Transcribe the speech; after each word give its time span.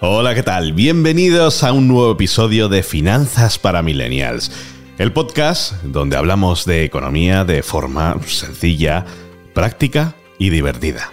Hola, 0.00 0.34
¿qué 0.34 0.42
tal? 0.42 0.74
Bienvenidos 0.74 1.64
a 1.64 1.72
un 1.72 1.88
nuevo 1.88 2.12
episodio 2.12 2.68
de 2.68 2.82
Finanzas 2.82 3.58
para 3.58 3.82
Millennials, 3.82 4.52
el 4.98 5.12
podcast 5.12 5.82
donde 5.84 6.18
hablamos 6.18 6.66
de 6.66 6.84
economía 6.84 7.44
de 7.44 7.62
forma 7.62 8.16
sencilla, 8.26 9.06
práctica 9.54 10.14
y 10.38 10.50
divertida. 10.50 11.10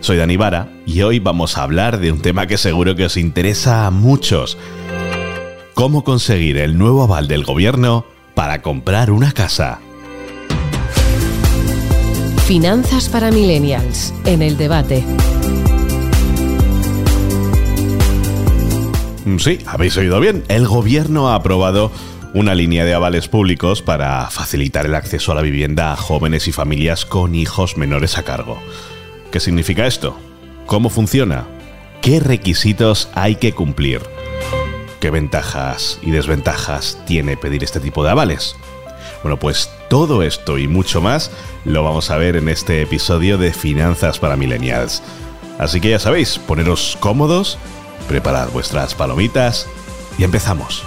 Soy 0.00 0.18
Dani 0.18 0.36
Vara 0.36 0.68
y 0.84 1.00
hoy 1.00 1.20
vamos 1.20 1.56
a 1.56 1.62
hablar 1.62 2.00
de 2.00 2.12
un 2.12 2.20
tema 2.20 2.46
que 2.46 2.58
seguro 2.58 2.94
que 2.96 3.06
os 3.06 3.16
interesa 3.16 3.86
a 3.86 3.90
muchos. 3.90 4.58
¿Cómo 5.72 6.04
conseguir 6.04 6.58
el 6.58 6.76
nuevo 6.76 7.04
aval 7.04 7.28
del 7.28 7.44
gobierno 7.44 8.04
para 8.34 8.60
comprar 8.60 9.10
una 9.10 9.32
casa? 9.32 9.80
Finanzas 12.46 13.08
para 13.08 13.30
Millennials, 13.30 14.12
en 14.26 14.42
el 14.42 14.56
debate. 14.56 15.04
Mm, 19.24 19.38
sí, 19.38 19.60
habéis 19.64 19.96
oído 19.96 20.18
bien. 20.18 20.42
El 20.48 20.66
gobierno 20.66 21.28
ha 21.28 21.36
aprobado 21.36 21.92
una 22.34 22.54
línea 22.54 22.84
de 22.84 22.94
avales 22.94 23.28
públicos 23.28 23.80
para 23.80 24.28
facilitar 24.30 24.86
el 24.86 24.96
acceso 24.96 25.32
a 25.32 25.34
la 25.36 25.42
vivienda 25.42 25.92
a 25.92 25.96
jóvenes 25.96 26.48
y 26.48 26.52
familias 26.52 27.06
con 27.06 27.34
hijos 27.36 27.76
menores 27.76 28.18
a 28.18 28.24
cargo. 28.24 28.58
¿Qué 29.30 29.38
significa 29.38 29.86
esto? 29.86 30.18
¿Cómo 30.66 30.90
funciona? 30.90 31.46
¿Qué 32.02 32.18
requisitos 32.18 33.08
hay 33.14 33.36
que 33.36 33.52
cumplir? 33.52 34.00
¿Qué 35.00 35.10
ventajas 35.10 36.00
y 36.02 36.10
desventajas 36.10 36.98
tiene 37.06 37.36
pedir 37.36 37.62
este 37.62 37.78
tipo 37.78 38.02
de 38.02 38.10
avales? 38.10 38.56
Bueno, 39.22 39.38
pues 39.38 39.70
todo 39.88 40.22
esto 40.22 40.58
y 40.58 40.68
mucho 40.68 41.00
más 41.00 41.30
lo 41.64 41.82
vamos 41.84 42.10
a 42.10 42.16
ver 42.16 42.36
en 42.36 42.48
este 42.48 42.82
episodio 42.82 43.38
de 43.38 43.52
Finanzas 43.52 44.18
para 44.18 44.36
Millennials. 44.36 45.02
Así 45.58 45.80
que 45.80 45.90
ya 45.90 45.98
sabéis, 45.98 46.38
poneros 46.38 46.96
cómodos 47.00 47.58
Preparad 48.08 48.50
vuestras 48.50 48.94
palomitas 48.94 49.66
y 50.18 50.24
empezamos. 50.24 50.82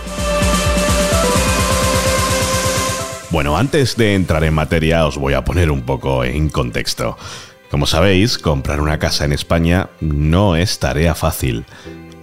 Bueno, 3.32 3.58
antes 3.58 3.98
de 3.98 4.16
entrar 4.16 4.44
en 4.44 4.54
materia 4.54 5.06
os 5.06 5.18
voy 5.18 5.34
a 5.34 5.44
poner 5.44 5.72
un 5.72 5.82
poco 5.82 6.24
en 6.24 6.50
contexto. 6.50 7.18
Como 7.72 7.86
sabéis, 7.86 8.38
comprar 8.38 8.80
una 8.80 9.00
casa 9.00 9.26
en 9.26 9.34
España 9.34 9.90
no 10.00 10.56
es 10.56 10.80
tarea 10.80 11.16
fácil. 11.16 11.66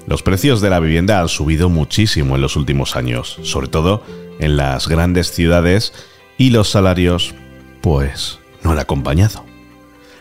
Los 0.06 0.22
precios 0.22 0.60
de 0.60 0.70
la 0.70 0.80
vivienda 0.80 1.20
han 1.20 1.28
subido 1.28 1.68
muchísimo 1.68 2.34
en 2.34 2.42
los 2.42 2.56
últimos 2.56 2.96
años, 2.96 3.38
sobre 3.42 3.68
todo 3.68 4.02
en 4.40 4.56
las 4.56 4.88
grandes 4.88 5.30
ciudades, 5.30 5.92
y 6.38 6.50
los 6.50 6.68
salarios, 6.68 7.34
pues, 7.80 8.40
no 8.62 8.72
han 8.72 8.78
acompañado. 8.78 9.44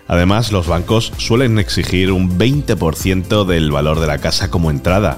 Además, 0.07 0.51
los 0.51 0.67
bancos 0.67 1.13
suelen 1.17 1.57
exigir 1.57 2.11
un 2.11 2.37
20% 2.37 3.45
del 3.45 3.71
valor 3.71 3.99
de 3.99 4.07
la 4.07 4.17
casa 4.17 4.51
como 4.51 4.69
entrada, 4.69 5.17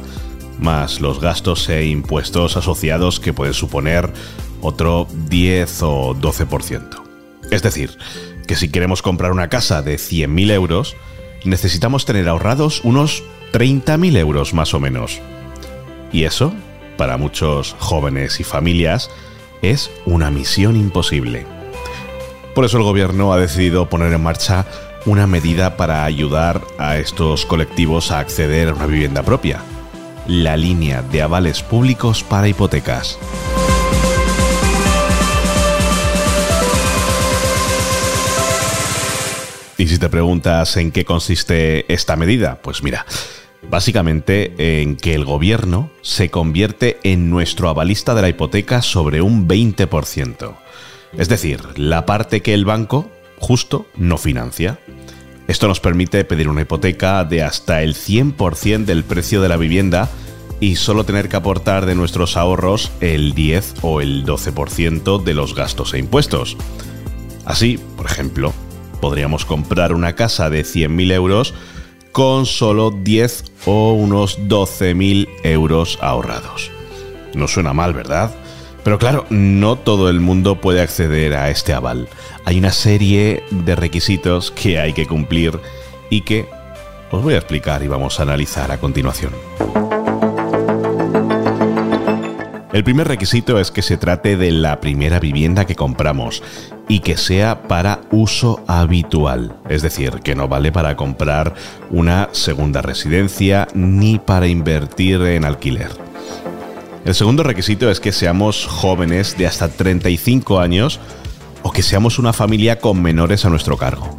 más 0.59 1.01
los 1.01 1.19
gastos 1.19 1.67
e 1.69 1.87
impuestos 1.87 2.57
asociados 2.57 3.19
que 3.19 3.33
pueden 3.33 3.53
suponer 3.53 4.13
otro 4.61 5.07
10 5.29 5.81
o 5.81 6.15
12%. 6.15 7.03
Es 7.51 7.63
decir, 7.63 7.97
que 8.47 8.55
si 8.55 8.69
queremos 8.69 9.01
comprar 9.01 9.31
una 9.31 9.49
casa 9.49 9.81
de 9.81 9.95
100.000 9.95 10.51
euros, 10.51 10.95
necesitamos 11.43 12.05
tener 12.05 12.29
ahorrados 12.29 12.81
unos 12.83 13.23
30.000 13.53 14.17
euros 14.17 14.53
más 14.55 14.73
o 14.73 14.79
menos. 14.79 15.21
Y 16.11 16.23
eso, 16.23 16.53
para 16.97 17.17
muchos 17.17 17.75
jóvenes 17.77 18.39
y 18.39 18.43
familias, 18.43 19.11
es 19.61 19.91
una 20.05 20.31
misión 20.31 20.75
imposible. 20.75 21.45
Por 22.55 22.65
eso 22.65 22.77
el 22.77 22.83
gobierno 22.83 23.31
ha 23.31 23.37
decidido 23.37 23.87
poner 23.89 24.11
en 24.11 24.23
marcha 24.23 24.65
una 25.05 25.27
medida 25.27 25.77
para 25.77 26.03
ayudar 26.03 26.61
a 26.79 26.97
estos 26.97 27.45
colectivos 27.45 28.11
a 28.11 28.19
acceder 28.19 28.69
a 28.69 28.73
una 28.73 28.87
vivienda 28.87 29.21
propia, 29.21 29.61
la 30.27 30.57
línea 30.57 31.03
de 31.03 31.21
avales 31.21 31.61
públicos 31.61 32.23
para 32.23 32.47
hipotecas. 32.47 33.19
Y 39.77 39.87
si 39.87 39.99
te 39.99 40.09
preguntas 40.09 40.77
en 40.77 40.91
qué 40.91 41.03
consiste 41.05 41.91
esta 41.93 42.15
medida, 42.15 42.59
pues 42.61 42.81
mira, 42.83 43.05
básicamente 43.69 44.81
en 44.81 44.95
que 44.95 45.15
el 45.15 45.25
gobierno 45.25 45.89
se 46.01 46.29
convierte 46.29 46.99
en 47.03 47.29
nuestro 47.29 47.69
avalista 47.69 48.15
de 48.15 48.21
la 48.21 48.29
hipoteca 48.29 48.81
sobre 48.81 49.21
un 49.21 49.47
20%. 49.47 50.55
Es 51.17 51.29
decir, 51.29 51.61
la 51.75 52.05
parte 52.05 52.41
que 52.41 52.53
el 52.53 52.65
banco 52.65 53.09
justo 53.39 53.85
no 53.95 54.17
financia. 54.17 54.79
Esto 55.47 55.67
nos 55.67 55.79
permite 55.79 56.23
pedir 56.23 56.47
una 56.47 56.61
hipoteca 56.61 57.23
de 57.25 57.43
hasta 57.43 57.83
el 57.83 57.95
100% 57.95 58.85
del 58.85 59.03
precio 59.03 59.41
de 59.41 59.49
la 59.49 59.57
vivienda 59.57 60.09
y 60.59 60.77
solo 60.77 61.03
tener 61.03 61.27
que 61.27 61.35
aportar 61.35 61.85
de 61.85 61.95
nuestros 61.95 62.37
ahorros 62.37 62.91
el 63.01 63.33
10 63.33 63.75
o 63.81 63.99
el 63.99 64.25
12% 64.25 65.21
de 65.21 65.33
los 65.33 65.55
gastos 65.55 65.93
e 65.93 65.99
impuestos. 65.99 66.55
Así, 67.43 67.77
por 67.97 68.05
ejemplo, 68.05 68.53
podríamos 69.01 69.43
comprar 69.43 69.93
una 69.93 70.15
casa 70.15 70.49
de 70.49 70.63
100.000 70.63 71.11
euros 71.11 71.53
con 72.13 72.45
solo 72.45 72.91
10 72.91 73.43
o 73.65 73.93
unos 73.93 74.39
12.000 74.39 75.27
euros 75.43 75.97
ahorrados. 75.99 76.71
No 77.33 77.47
suena 77.47 77.73
mal, 77.73 77.93
¿verdad? 77.93 78.33
Pero 78.83 78.99
claro, 78.99 79.25
no 79.29 79.77
todo 79.77 80.09
el 80.09 80.19
mundo 80.19 80.61
puede 80.61 80.81
acceder 80.81 81.33
a 81.33 81.49
este 81.49 81.73
aval. 81.73 82.07
Hay 82.45 82.59
una 82.59 82.71
serie 82.71 83.43
de 83.49 83.75
requisitos 83.75 84.51
que 84.51 84.79
hay 84.79 84.93
que 84.93 85.07
cumplir 85.07 85.59
y 86.09 86.21
que 86.21 86.47
os 87.11 87.23
voy 87.23 87.33
a 87.33 87.37
explicar 87.37 87.81
y 87.83 87.87
vamos 87.87 88.19
a 88.19 88.23
analizar 88.23 88.71
a 88.71 88.77
continuación. 88.77 89.33
El 92.73 92.83
primer 92.83 93.07
requisito 93.07 93.59
es 93.59 93.69
que 93.69 93.83
se 93.83 93.97
trate 93.97 94.35
de 94.35 94.49
la 94.49 94.81
primera 94.81 95.19
vivienda 95.19 95.65
que 95.65 95.75
compramos 95.75 96.41
y 96.89 97.01
que 97.01 97.17
sea 97.17 97.67
para 97.67 98.01
uso 98.09 98.63
habitual, 98.65 99.55
es 99.69 99.83
decir, 99.83 100.21
que 100.23 100.33
no 100.33 100.47
vale 100.47 100.71
para 100.71 100.95
comprar 100.95 101.53
una 101.91 102.29
segunda 102.31 102.81
residencia 102.81 103.67
ni 103.75 104.17
para 104.17 104.47
invertir 104.47 105.21
en 105.21 105.45
alquiler. 105.45 105.91
El 107.05 107.13
segundo 107.13 107.43
requisito 107.43 107.91
es 107.91 107.99
que 107.99 108.11
seamos 108.11 108.65
jóvenes 108.65 109.37
de 109.37 109.45
hasta 109.45 109.67
35 109.67 110.59
años 110.59 110.99
o 111.61 111.71
que 111.71 111.83
seamos 111.83 112.17
una 112.17 112.33
familia 112.33 112.79
con 112.79 113.03
menores 113.03 113.45
a 113.45 113.49
nuestro 113.49 113.77
cargo. 113.77 114.17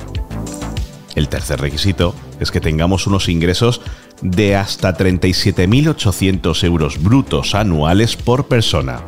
El 1.17 1.29
tercer 1.29 1.61
requisito 1.61 2.15
es 2.39 2.53
que 2.53 2.61
tengamos 2.61 3.09
unos 3.09 3.29
ingresos 3.29 3.81
de 4.25 4.57
hasta 4.57 4.97
37.800 4.97 6.65
euros 6.65 7.01
brutos 7.01 7.55
anuales 7.55 8.17
por 8.17 8.49
persona, 8.49 9.03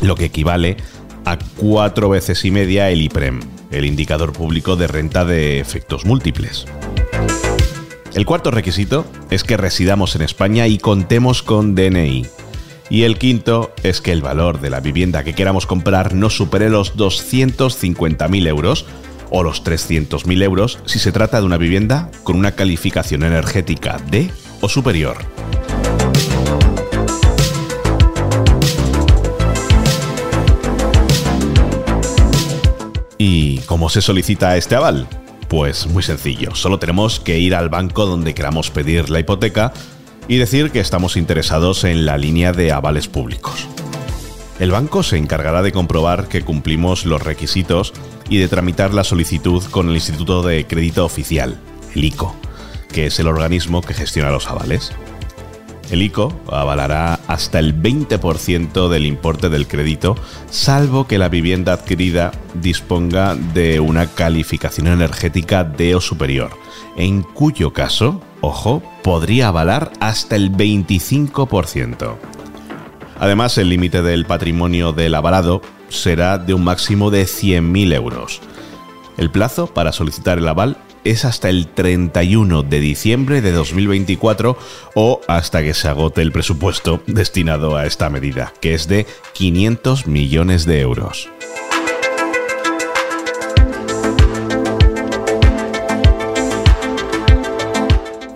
lo 0.00 0.14
que 0.14 0.26
equivale 0.26 0.76
a 1.24 1.38
cuatro 1.56 2.08
veces 2.08 2.44
y 2.44 2.52
media 2.52 2.88
el 2.90 3.02
IPREM, 3.02 3.40
el 3.72 3.84
indicador 3.84 4.32
público 4.32 4.76
de 4.76 4.86
renta 4.86 5.24
de 5.24 5.58
efectos 5.58 6.04
múltiples. 6.04 6.66
El 8.14 8.26
cuarto 8.26 8.52
requisito 8.52 9.04
es 9.30 9.42
que 9.42 9.56
residamos 9.56 10.14
en 10.14 10.22
España 10.22 10.68
y 10.68 10.78
contemos 10.78 11.42
con 11.42 11.74
DNI. 11.74 12.26
Y 12.90 13.02
el 13.02 13.18
quinto 13.18 13.72
es 13.82 14.00
que 14.00 14.12
el 14.12 14.22
valor 14.22 14.60
de 14.60 14.70
la 14.70 14.78
vivienda 14.78 15.24
que 15.24 15.34
queramos 15.34 15.66
comprar 15.66 16.14
no 16.14 16.30
supere 16.30 16.70
los 16.70 16.96
250.000 16.96 18.46
euros 18.46 18.86
o 19.36 19.42
los 19.42 19.64
300.000 19.64 20.42
euros 20.44 20.78
si 20.86 21.00
se 21.00 21.10
trata 21.10 21.40
de 21.40 21.46
una 21.46 21.56
vivienda 21.56 22.08
con 22.22 22.36
una 22.36 22.52
calificación 22.52 23.24
energética 23.24 23.98
D 24.08 24.30
o 24.60 24.68
superior. 24.68 25.16
¿Y 33.18 33.58
cómo 33.66 33.90
se 33.90 34.02
solicita 34.02 34.56
este 34.56 34.76
aval? 34.76 35.08
Pues 35.48 35.88
muy 35.88 36.04
sencillo, 36.04 36.54
solo 36.54 36.78
tenemos 36.78 37.18
que 37.18 37.40
ir 37.40 37.56
al 37.56 37.70
banco 37.70 38.06
donde 38.06 38.34
queramos 38.34 38.70
pedir 38.70 39.10
la 39.10 39.18
hipoteca 39.18 39.72
y 40.28 40.36
decir 40.36 40.70
que 40.70 40.78
estamos 40.78 41.16
interesados 41.16 41.82
en 41.82 42.06
la 42.06 42.18
línea 42.18 42.52
de 42.52 42.70
avales 42.70 43.08
públicos. 43.08 43.66
El 44.60 44.70
banco 44.70 45.02
se 45.02 45.16
encargará 45.16 45.62
de 45.62 45.72
comprobar 45.72 46.28
que 46.28 46.42
cumplimos 46.42 47.06
los 47.06 47.22
requisitos 47.22 47.92
y 48.28 48.38
de 48.38 48.48
tramitar 48.48 48.94
la 48.94 49.02
solicitud 49.02 49.62
con 49.64 49.88
el 49.88 49.96
Instituto 49.96 50.42
de 50.42 50.64
Crédito 50.66 51.04
Oficial, 51.04 51.58
el 51.94 52.04
ICO, 52.04 52.36
que 52.92 53.06
es 53.06 53.18
el 53.18 53.26
organismo 53.26 53.80
que 53.80 53.94
gestiona 53.94 54.30
los 54.30 54.46
avales. 54.46 54.92
El 55.90 56.02
ICO 56.02 56.32
avalará 56.46 57.20
hasta 57.26 57.58
el 57.58 57.80
20% 57.80 58.88
del 58.88 59.06
importe 59.06 59.48
del 59.48 59.66
crédito, 59.66 60.14
salvo 60.50 61.06
que 61.06 61.18
la 61.18 61.28
vivienda 61.28 61.72
adquirida 61.72 62.30
disponga 62.54 63.34
de 63.34 63.80
una 63.80 64.06
calificación 64.06 64.86
energética 64.86 65.64
D 65.64 65.96
o 65.96 66.00
superior, 66.00 66.52
en 66.96 67.22
cuyo 67.22 67.72
caso, 67.72 68.20
ojo, 68.40 68.82
podría 69.02 69.48
avalar 69.48 69.92
hasta 70.00 70.36
el 70.36 70.52
25%. 70.52 72.33
Además, 73.18 73.58
el 73.58 73.68
límite 73.68 74.02
del 74.02 74.26
patrimonio 74.26 74.92
del 74.92 75.14
avalado 75.14 75.62
será 75.88 76.38
de 76.38 76.54
un 76.54 76.64
máximo 76.64 77.10
de 77.10 77.24
100.000 77.24 77.94
euros. 77.94 78.40
El 79.16 79.30
plazo 79.30 79.68
para 79.68 79.92
solicitar 79.92 80.38
el 80.38 80.48
aval 80.48 80.76
es 81.04 81.24
hasta 81.24 81.48
el 81.50 81.68
31 81.68 82.62
de 82.62 82.80
diciembre 82.80 83.42
de 83.42 83.52
2024 83.52 84.56
o 84.94 85.20
hasta 85.28 85.62
que 85.62 85.74
se 85.74 85.88
agote 85.88 86.22
el 86.22 86.32
presupuesto 86.32 87.02
destinado 87.06 87.76
a 87.76 87.86
esta 87.86 88.08
medida, 88.08 88.52
que 88.60 88.74
es 88.74 88.88
de 88.88 89.06
500 89.34 90.06
millones 90.06 90.64
de 90.64 90.80
euros. 90.80 91.28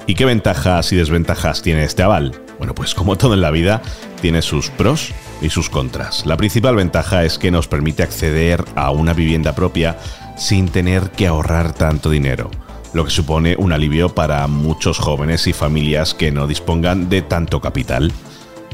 ¿Y 0.07 0.15
qué 0.15 0.25
ventajas 0.25 0.93
y 0.93 0.97
desventajas 0.97 1.63
tiene 1.63 1.85
este 1.85 2.03
aval? 2.03 2.48
Bueno, 2.59 2.75
pues 2.75 2.95
como 2.95 3.17
todo 3.17 3.35
en 3.35 3.41
la 3.41 3.53
vida, 3.53 3.83
tiene 4.21 4.43
sus 4.43 4.71
pros 4.71 5.13
y 5.41 5.51
sus 5.51 5.71
contras. 5.71 6.27
La 6.27 6.37
principal 6.37 6.75
ventaja 6.75 7.25
es 7.25 7.39
que 7.39 7.51
nos 7.51 7.69
permite 7.69 8.03
acceder 8.03 8.65
a 8.75 8.91
una 8.91 9.13
vivienda 9.13 9.55
propia 9.55 9.97
sin 10.37 10.69
tener 10.69 11.11
que 11.11 11.29
ahorrar 11.29 11.73
tanto 11.73 12.11
dinero, 12.11 12.51
lo 12.93 13.05
que 13.05 13.11
supone 13.11 13.55
un 13.59 13.73
alivio 13.73 14.15
para 14.15 14.47
muchos 14.49 14.99
jóvenes 14.99 15.47
y 15.47 15.53
familias 15.53 16.15
que 16.15 16.33
no 16.33 16.49
dispongan 16.49 17.09
de 17.09 17.23
tanto 17.23 17.61
capital. 17.61 18.13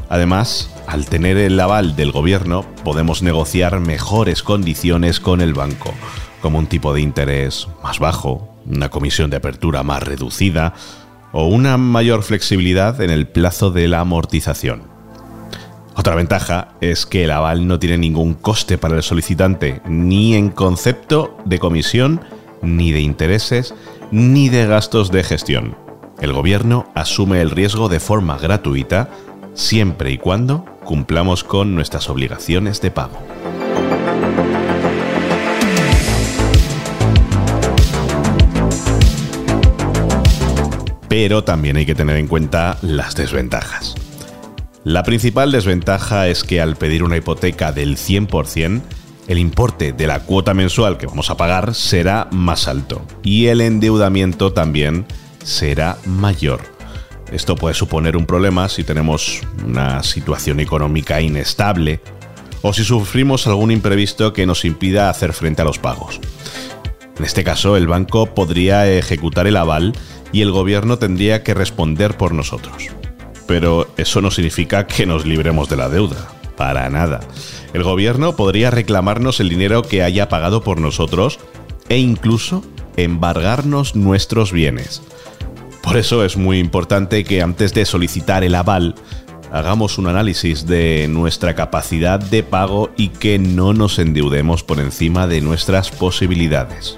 Además, 0.09 0.71
al 0.87 1.05
tener 1.05 1.37
el 1.37 1.59
aval 1.59 1.95
del 1.95 2.11
gobierno, 2.11 2.65
podemos 2.83 3.21
negociar 3.21 3.79
mejores 3.79 4.41
condiciones 4.41 5.19
con 5.19 5.41
el 5.41 5.53
banco, 5.53 5.93
como 6.41 6.57
un 6.57 6.67
tipo 6.67 6.93
de 6.93 7.01
interés 7.01 7.67
más 7.83 7.99
bajo, 7.99 8.49
una 8.65 8.89
comisión 8.89 9.29
de 9.29 9.37
apertura 9.37 9.83
más 9.83 10.01
reducida 10.01 10.73
o 11.37 11.47
una 11.47 11.77
mayor 11.77 12.23
flexibilidad 12.23 13.01
en 13.01 13.09
el 13.09 13.27
plazo 13.27 13.69
de 13.69 13.89
la 13.89 13.99
amortización. 13.99 14.83
Otra 15.93 16.15
ventaja 16.15 16.69
es 16.79 17.05
que 17.05 17.25
el 17.25 17.31
aval 17.31 17.67
no 17.67 17.77
tiene 17.77 17.97
ningún 17.97 18.35
coste 18.35 18.77
para 18.77 18.95
el 18.95 19.03
solicitante, 19.03 19.81
ni 19.85 20.35
en 20.35 20.49
concepto 20.49 21.37
de 21.43 21.59
comisión, 21.59 22.21
ni 22.61 22.93
de 22.93 23.01
intereses, 23.01 23.75
ni 24.11 24.47
de 24.47 24.65
gastos 24.65 25.11
de 25.11 25.25
gestión. 25.25 25.75
El 26.21 26.31
gobierno 26.31 26.89
asume 26.95 27.41
el 27.41 27.51
riesgo 27.51 27.89
de 27.89 27.99
forma 27.99 28.37
gratuita 28.37 29.09
siempre 29.55 30.11
y 30.11 30.17
cuando 30.17 30.63
cumplamos 30.85 31.43
con 31.43 31.75
nuestras 31.75 32.09
obligaciones 32.09 32.79
de 32.79 32.91
pago. 32.91 33.19
Pero 41.17 41.45
también 41.45 41.77
hay 41.77 41.85
que 41.85 41.95
tener 41.95 42.17
en 42.17 42.27
cuenta 42.27 42.77
las 42.81 43.15
desventajas. 43.15 43.95
La 44.83 45.03
principal 45.03 45.49
desventaja 45.49 46.27
es 46.27 46.43
que 46.43 46.59
al 46.59 46.75
pedir 46.75 47.03
una 47.03 47.15
hipoteca 47.15 47.71
del 47.71 47.95
100%, 47.95 48.81
el 49.29 49.37
importe 49.37 49.93
de 49.93 50.07
la 50.07 50.23
cuota 50.23 50.53
mensual 50.53 50.97
que 50.97 51.07
vamos 51.07 51.29
a 51.29 51.37
pagar 51.37 51.73
será 51.73 52.27
más 52.31 52.67
alto 52.67 53.01
y 53.23 53.45
el 53.45 53.61
endeudamiento 53.61 54.51
también 54.51 55.05
será 55.41 55.97
mayor. 56.05 56.59
Esto 57.31 57.55
puede 57.55 57.75
suponer 57.75 58.17
un 58.17 58.25
problema 58.25 58.67
si 58.67 58.83
tenemos 58.83 59.39
una 59.65 60.03
situación 60.03 60.59
económica 60.59 61.21
inestable 61.21 62.01
o 62.61 62.73
si 62.73 62.83
sufrimos 62.83 63.47
algún 63.47 63.71
imprevisto 63.71 64.33
que 64.33 64.45
nos 64.45 64.65
impida 64.65 65.09
hacer 65.09 65.31
frente 65.31 65.61
a 65.61 65.65
los 65.65 65.79
pagos. 65.79 66.19
En 67.17 67.23
este 67.23 67.45
caso, 67.45 67.77
el 67.77 67.87
banco 67.87 68.35
podría 68.35 68.91
ejecutar 68.91 69.47
el 69.47 69.55
aval 69.55 69.93
y 70.35 70.41
el 70.41 70.51
gobierno 70.51 70.99
tendría 70.99 71.43
que 71.43 71.53
responder 71.53 72.17
por 72.17 72.33
nosotros 72.33 72.89
pero 73.47 73.87
eso 73.97 74.21
no 74.21 74.31
significa 74.31 74.87
que 74.87 75.05
nos 75.05 75.25
libremos 75.25 75.69
de 75.69 75.77
la 75.77 75.89
deuda. 75.89 76.29
Para 76.57 76.89
nada. 76.89 77.19
El 77.73 77.83
gobierno 77.83 78.35
podría 78.35 78.71
reclamarnos 78.71 79.39
el 79.39 79.49
dinero 79.49 79.83
que 79.83 80.03
haya 80.03 80.29
pagado 80.29 80.63
por 80.63 80.79
nosotros 80.79 81.39
e 81.89 81.97
incluso 81.97 82.63
embargarnos 82.95 83.95
nuestros 83.95 84.53
bienes. 84.53 85.01
Por 85.83 85.97
eso 85.97 86.23
es 86.23 86.37
muy 86.37 86.59
importante 86.59 87.25
que 87.25 87.41
antes 87.41 87.73
de 87.73 87.85
solicitar 87.85 88.45
el 88.45 88.55
aval, 88.55 88.95
hagamos 89.51 89.97
un 89.97 90.07
análisis 90.07 90.65
de 90.65 91.07
nuestra 91.09 91.55
capacidad 91.55 92.19
de 92.19 92.41
pago 92.41 92.89
y 92.95 93.09
que 93.09 93.37
no 93.37 93.73
nos 93.73 93.99
endeudemos 93.99 94.63
por 94.63 94.79
encima 94.79 95.27
de 95.27 95.41
nuestras 95.41 95.91
posibilidades. 95.91 96.97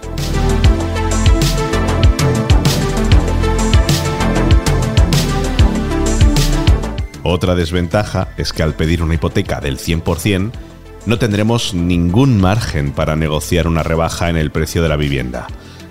Otra 7.29 7.55
desventaja 7.55 8.29
es 8.37 8.53
que 8.53 8.63
al 8.63 8.73
pedir 8.73 9.03
una 9.03 9.15
hipoteca 9.15 9.59
del 9.59 9.77
100%, 9.77 10.49
no 11.05 11.19
tendremos 11.19 11.73
ningún 11.73 12.39
margen 12.39 12.93
para 12.93 13.17
negociar 13.17 13.67
una 13.67 13.83
rebaja 13.83 14.29
en 14.29 14.37
el 14.37 14.49
precio 14.49 14.81
de 14.81 14.87
la 14.87 14.95
vivienda, 14.95 15.45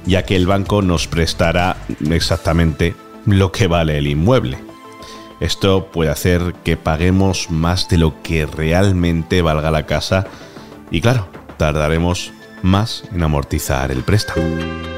ya 0.06 0.24
que 0.24 0.34
el 0.34 0.46
banco 0.46 0.80
nos 0.80 1.08
prestará 1.08 1.76
exactamente 2.10 2.94
lo 3.26 3.52
que 3.52 3.66
vale 3.66 3.98
el 3.98 4.06
inmueble. 4.06 4.56
Esto 5.38 5.90
puede 5.92 6.10
hacer 6.10 6.54
que 6.64 6.78
paguemos 6.78 7.50
más 7.50 7.86
de 7.90 7.98
lo 7.98 8.22
que 8.22 8.46
realmente 8.46 9.42
valga 9.42 9.70
la 9.70 9.84
casa 9.84 10.26
y 10.90 11.02
claro, 11.02 11.28
tardaremos 11.58 12.32
más 12.62 13.04
en 13.12 13.22
amortizar 13.22 13.90
el 13.90 14.04
préstamo. 14.04 14.95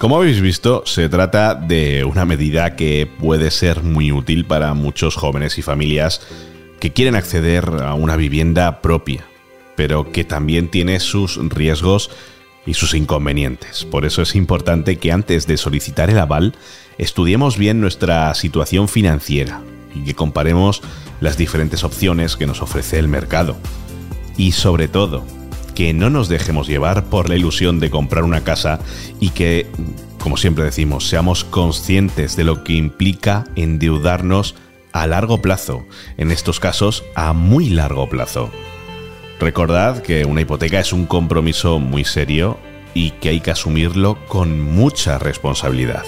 Como 0.00 0.16
habéis 0.16 0.40
visto, 0.40 0.82
se 0.86 1.10
trata 1.10 1.54
de 1.54 2.04
una 2.04 2.24
medida 2.24 2.74
que 2.74 3.06
puede 3.06 3.50
ser 3.50 3.82
muy 3.82 4.12
útil 4.12 4.46
para 4.46 4.72
muchos 4.72 5.14
jóvenes 5.14 5.58
y 5.58 5.62
familias 5.62 6.22
que 6.80 6.94
quieren 6.94 7.16
acceder 7.16 7.66
a 7.82 7.92
una 7.92 8.16
vivienda 8.16 8.80
propia, 8.80 9.26
pero 9.76 10.10
que 10.10 10.24
también 10.24 10.70
tiene 10.70 11.00
sus 11.00 11.36
riesgos 11.50 12.10
y 12.64 12.72
sus 12.72 12.94
inconvenientes. 12.94 13.84
Por 13.84 14.06
eso 14.06 14.22
es 14.22 14.34
importante 14.36 14.96
que 14.96 15.12
antes 15.12 15.46
de 15.46 15.58
solicitar 15.58 16.08
el 16.08 16.18
aval 16.18 16.54
estudiemos 16.96 17.58
bien 17.58 17.82
nuestra 17.82 18.34
situación 18.34 18.88
financiera 18.88 19.60
y 19.94 20.04
que 20.04 20.14
comparemos 20.14 20.80
las 21.20 21.36
diferentes 21.36 21.84
opciones 21.84 22.36
que 22.36 22.46
nos 22.46 22.62
ofrece 22.62 22.98
el 22.98 23.08
mercado. 23.08 23.58
Y 24.38 24.52
sobre 24.52 24.88
todo, 24.88 25.26
que 25.74 25.92
no 25.92 26.10
nos 26.10 26.28
dejemos 26.28 26.66
llevar 26.66 27.04
por 27.04 27.28
la 27.28 27.36
ilusión 27.36 27.80
de 27.80 27.90
comprar 27.90 28.24
una 28.24 28.42
casa 28.42 28.80
y 29.20 29.30
que, 29.30 29.66
como 30.18 30.36
siempre 30.36 30.64
decimos, 30.64 31.08
seamos 31.08 31.44
conscientes 31.44 32.36
de 32.36 32.44
lo 32.44 32.64
que 32.64 32.74
implica 32.74 33.44
endeudarnos 33.56 34.54
a 34.92 35.06
largo 35.06 35.40
plazo, 35.40 35.86
en 36.16 36.30
estos 36.30 36.60
casos 36.60 37.04
a 37.14 37.32
muy 37.32 37.68
largo 37.68 38.08
plazo. 38.08 38.50
Recordad 39.38 40.02
que 40.02 40.24
una 40.24 40.42
hipoteca 40.42 40.80
es 40.80 40.92
un 40.92 41.06
compromiso 41.06 41.78
muy 41.78 42.04
serio 42.04 42.58
y 42.92 43.12
que 43.12 43.30
hay 43.30 43.40
que 43.40 43.50
asumirlo 43.50 44.18
con 44.26 44.60
mucha 44.60 45.18
responsabilidad. 45.18 46.04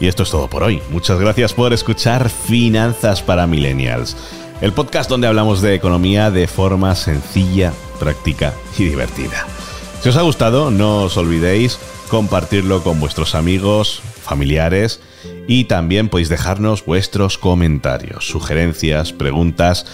Y 0.00 0.08
esto 0.08 0.22
es 0.22 0.30
todo 0.30 0.48
por 0.48 0.62
hoy. 0.62 0.82
Muchas 0.90 1.18
gracias 1.18 1.54
por 1.54 1.72
escuchar 1.72 2.28
Finanzas 2.28 3.22
para 3.22 3.46
Millennials, 3.46 4.16
el 4.60 4.72
podcast 4.72 5.08
donde 5.08 5.26
hablamos 5.26 5.62
de 5.62 5.74
economía 5.74 6.30
de 6.30 6.46
forma 6.46 6.94
sencilla, 6.94 7.72
práctica 7.98 8.52
y 8.78 8.84
divertida. 8.84 9.46
Si 10.02 10.08
os 10.08 10.16
ha 10.16 10.22
gustado, 10.22 10.70
no 10.70 11.02
os 11.02 11.16
olvidéis 11.16 11.78
compartirlo 12.08 12.82
con 12.82 13.00
vuestros 13.00 13.34
amigos, 13.34 14.02
familiares 14.22 15.00
y 15.48 15.64
también 15.64 16.08
podéis 16.08 16.28
dejarnos 16.28 16.84
vuestros 16.84 17.38
comentarios, 17.38 18.28
sugerencias, 18.28 19.12
preguntas 19.12 19.86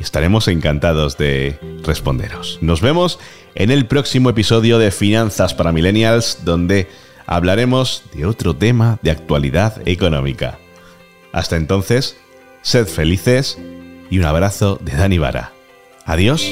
estaremos 0.00 0.48
encantados 0.48 1.16
de 1.16 1.58
responderos. 1.82 2.58
Nos 2.60 2.80
vemos 2.80 3.18
en 3.54 3.70
el 3.70 3.86
próximo 3.86 4.30
episodio 4.30 4.78
de 4.78 4.90
Finanzas 4.90 5.54
para 5.54 5.72
Millennials 5.72 6.44
donde 6.44 6.88
hablaremos 7.26 8.04
de 8.14 8.26
otro 8.26 8.54
tema 8.54 8.98
de 9.02 9.10
actualidad 9.10 9.86
económica. 9.86 10.58
Hasta 11.32 11.56
entonces, 11.56 12.16
sed 12.62 12.86
felices 12.86 13.58
y 14.10 14.18
un 14.18 14.24
abrazo 14.24 14.78
de 14.80 14.92
Dani 14.92 15.18
Vara. 15.18 15.52
Adiós. 16.04 16.44